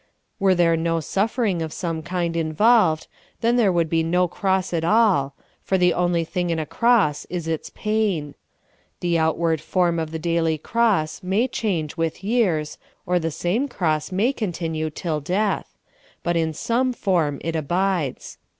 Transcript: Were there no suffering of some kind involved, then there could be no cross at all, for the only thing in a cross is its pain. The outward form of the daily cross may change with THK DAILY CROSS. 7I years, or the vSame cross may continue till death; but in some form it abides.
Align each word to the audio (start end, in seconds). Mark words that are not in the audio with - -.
Were 0.39 0.55
there 0.55 0.75
no 0.75 0.99
suffering 0.99 1.61
of 1.61 1.71
some 1.71 2.01
kind 2.01 2.35
involved, 2.35 3.05
then 3.41 3.55
there 3.55 3.71
could 3.71 3.87
be 3.87 4.01
no 4.01 4.27
cross 4.27 4.73
at 4.73 4.83
all, 4.83 5.35
for 5.61 5.77
the 5.77 5.93
only 5.93 6.23
thing 6.23 6.49
in 6.49 6.57
a 6.57 6.65
cross 6.65 7.25
is 7.25 7.47
its 7.47 7.69
pain. 7.75 8.33
The 9.01 9.19
outward 9.19 9.61
form 9.61 9.99
of 9.99 10.09
the 10.09 10.17
daily 10.17 10.57
cross 10.57 11.21
may 11.21 11.47
change 11.47 11.97
with 11.97 12.15
THK 12.15 12.21
DAILY 12.21 12.29
CROSS. 12.31 12.31
7I 12.31 12.37
years, 12.43 12.77
or 13.05 13.19
the 13.19 13.27
vSame 13.27 13.69
cross 13.69 14.11
may 14.11 14.33
continue 14.33 14.89
till 14.89 15.19
death; 15.19 15.77
but 16.23 16.35
in 16.35 16.51
some 16.51 16.93
form 16.93 17.37
it 17.43 17.55
abides. 17.55 18.39